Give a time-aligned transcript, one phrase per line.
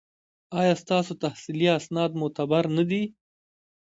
[0.59, 3.03] ایا ستاسو تحصیلي اسناد معتبر نه دي؟